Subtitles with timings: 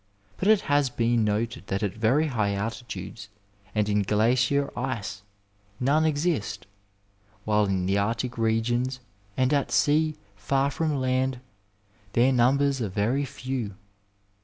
[0.37, 3.29] But it has been noted that at very high altitudes
[3.75, 5.21] and in glacier ice
[5.79, 6.65] none exist,
[7.45, 8.99] while in the Arctic regions
[9.37, 11.39] and at sea fu from land
[12.13, 13.75] their numbers are very few.